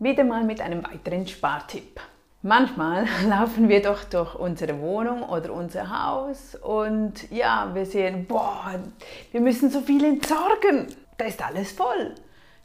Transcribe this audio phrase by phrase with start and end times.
[0.00, 2.00] Wieder mal mit einem weiteren Spartipp.
[2.42, 8.78] Manchmal laufen wir doch durch unsere Wohnung oder unser Haus und ja, wir sehen, boah,
[9.32, 10.86] wir müssen so viel entsorgen.
[11.16, 12.14] Da ist alles voll.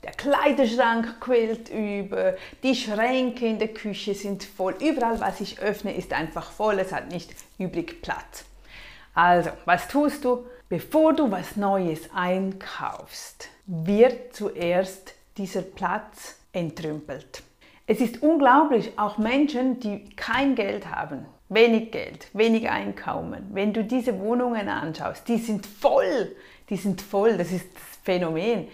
[0.04, 4.76] Der Kleiderschrank quillt über, die Schränke in der Küche sind voll.
[4.80, 6.78] Überall, was ich öffne, ist einfach voll.
[6.78, 8.46] Es hat nicht übrig Platz.
[9.16, 10.46] Also, was tust du?
[10.70, 17.44] Bevor du was Neues einkaufst, wird zuerst dieser Platz entrümpelt.
[17.86, 23.84] Es ist unglaublich, auch Menschen, die kein Geld haben, wenig Geld, wenig Einkommen, wenn du
[23.84, 26.34] diese Wohnungen anschaust, die sind voll,
[26.70, 28.70] die sind voll, das ist das Phänomen.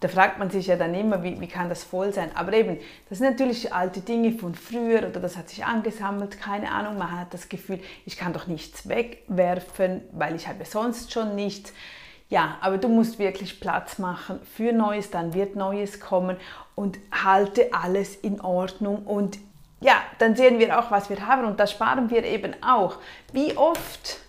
[0.00, 2.30] Da fragt man sich ja dann immer, wie, wie kann das voll sein?
[2.34, 2.78] Aber eben,
[3.10, 6.96] das sind natürlich alte Dinge von früher oder das hat sich angesammelt, keine Ahnung.
[6.96, 11.74] Man hat das Gefühl, ich kann doch nichts wegwerfen, weil ich habe sonst schon nichts.
[12.30, 16.36] Ja, aber du musst wirklich Platz machen für Neues, dann wird Neues kommen
[16.74, 19.38] und halte alles in Ordnung und
[19.82, 22.98] ja, dann sehen wir auch, was wir haben und das sparen wir eben auch.
[23.32, 24.20] Wie oft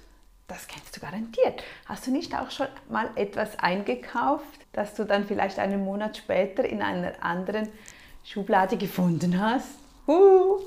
[0.52, 1.64] das kennst du garantiert.
[1.86, 6.66] Hast du nicht auch schon mal etwas eingekauft, das du dann vielleicht einen Monat später
[6.66, 7.70] in einer anderen
[8.26, 9.70] Schublade gefunden hast?
[10.08, 10.60] Uh,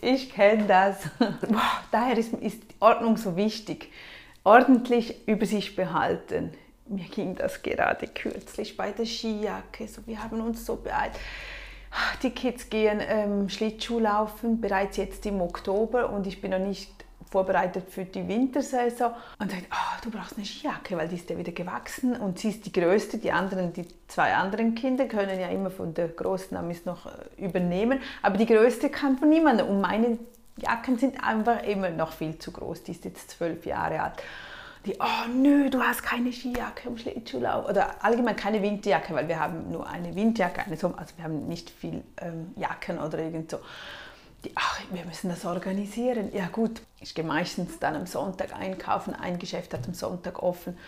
[0.00, 0.96] ich kenne das.
[1.92, 3.92] Daher ist, ist Ordnung so wichtig.
[4.46, 6.52] Ordentlich über sich behalten.
[6.86, 9.88] Mir ging das gerade kürzlich bei der Skijacke.
[9.88, 11.14] So, wir haben uns so beeilt.
[12.22, 16.92] Die Kids gehen ähm, Schlittschuhlaufen bereits jetzt im Oktober und ich bin noch nicht
[17.28, 21.36] vorbereitet für die Wintersaison und sagt, oh, du brauchst eine Skijacke, weil die ist ja
[21.36, 23.18] wieder gewachsen und sie ist die größte.
[23.18, 27.44] Die anderen, die zwei anderen Kinder können ja immer von der großen Amis noch äh,
[27.44, 29.66] übernehmen, aber die größte kann von niemandem.
[29.66, 30.18] Und meine
[30.56, 32.84] Jacken sind einfach immer noch viel zu groß.
[32.84, 34.22] Die ist jetzt zwölf Jahre alt.
[34.86, 37.68] Die, oh nö, du hast keine Skijacke im Schlittschuhlauf.
[37.68, 41.48] Oder allgemein keine Winterjacke, weil wir haben nur eine Winterjacke, eine Sommer, also wir haben
[41.48, 43.58] nicht viel ähm, Jacken oder irgend so
[44.44, 46.30] die, ach, wir müssen das organisieren.
[46.32, 50.78] Ja gut, ich gehe meistens dann am Sonntag einkaufen, ein Geschäft hat am Sonntag offen,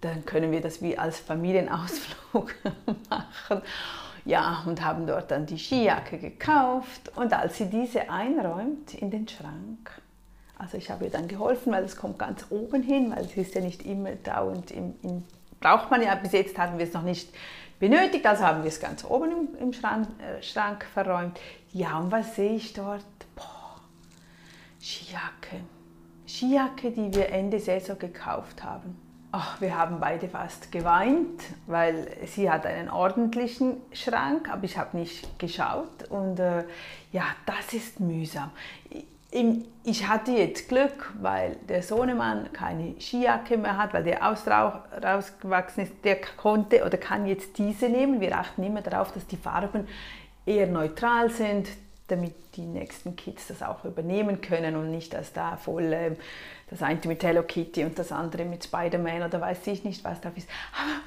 [0.00, 2.54] dann können wir das wie als Familienausflug
[3.10, 3.62] machen.
[4.24, 9.28] Ja, und haben dort dann die Skijacke gekauft und als sie diese einräumt in den
[9.28, 9.90] Schrank,
[10.58, 13.54] also ich habe ihr dann geholfen, weil es kommt ganz oben hin, weil es ist
[13.54, 15.24] ja nicht immer dauernd im, im
[15.64, 17.30] braucht man ja, bis jetzt hatten wir es noch nicht
[17.80, 21.40] benötigt, also haben wir es ganz oben im, im Schrank, äh, Schrank, verräumt.
[21.72, 23.04] Ja, und was sehe ich dort?
[23.34, 23.80] Boah,
[24.80, 25.64] Skijacke.
[26.26, 28.96] Skijacke, die wir Ende Saison gekauft haben.
[29.36, 34.96] Ach, wir haben beide fast geweint, weil sie hat einen ordentlichen Schrank, aber ich habe
[34.96, 36.04] nicht geschaut.
[36.08, 36.62] Und äh,
[37.10, 38.52] ja, das ist mühsam
[39.82, 45.92] ich hatte jetzt Glück, weil der Sohnemann keine Skijacke mehr hat, weil der rausgewachsen ist,
[46.04, 48.20] der konnte oder kann jetzt diese nehmen.
[48.20, 49.88] Wir achten immer darauf, dass die Farben
[50.46, 51.68] eher neutral sind,
[52.08, 56.16] damit die nächsten Kids das auch übernehmen können und nicht, dass da voll ähm,
[56.68, 60.20] das eine mit Hello Kitty und das andere mit Spider-Man oder weiß ich nicht, was
[60.20, 60.48] da ist.
[60.72, 61.00] Aber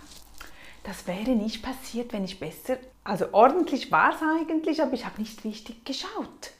[0.83, 5.19] das wäre nicht passiert, wenn ich besser, also ordentlich war es eigentlich, aber ich habe
[5.19, 6.51] nicht richtig geschaut.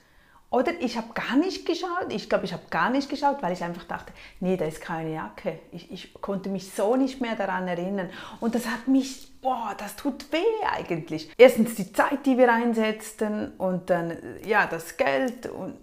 [0.50, 2.08] Oder ich habe gar nicht geschaut.
[2.10, 5.14] Ich glaube, ich habe gar nicht geschaut, weil ich einfach dachte, nee, da ist keine
[5.14, 5.60] Jacke.
[5.72, 8.10] Ich, ich, konnte mich so nicht mehr daran erinnern.
[8.40, 11.30] Und das hat mich, boah, das tut weh eigentlich.
[11.38, 15.76] Erstens die Zeit, die wir einsetzten und dann, ja, das Geld und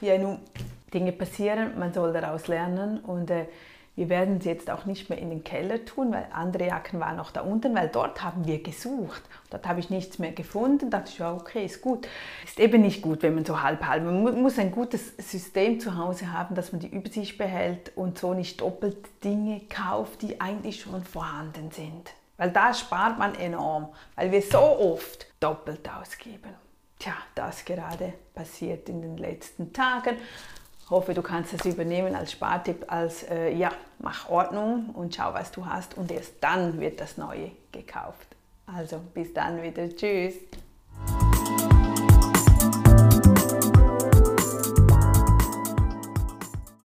[0.00, 0.38] ja, nun,
[0.92, 3.46] Dinge passieren, man soll daraus lernen und äh,
[3.94, 7.16] wir werden sie jetzt auch nicht mehr in den Keller tun, weil andere Jacken waren
[7.16, 9.22] noch da unten, weil dort haben wir gesucht.
[9.50, 10.88] Dort habe ich nichts mehr gefunden.
[10.88, 12.08] Da dachte ich, ja, okay, ist gut.
[12.42, 14.04] Ist eben nicht gut, wenn man so halb halb.
[14.04, 18.32] Man muss ein gutes System zu Hause haben, dass man die Übersicht behält und so
[18.32, 22.14] nicht doppelt Dinge kauft, die eigentlich schon vorhanden sind.
[22.38, 26.54] Weil da spart man enorm, weil wir so oft doppelt ausgeben.
[26.98, 30.16] Tja, das gerade passiert in den letzten Tagen
[30.92, 35.50] hoffe, du kannst das übernehmen als Spartipp, als äh, ja, mach Ordnung und schau, was
[35.50, 38.28] du hast und erst dann wird das Neue gekauft.
[38.66, 39.88] Also bis dann wieder.
[39.88, 40.34] Tschüss.